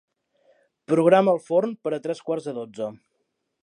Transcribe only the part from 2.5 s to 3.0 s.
de dotze.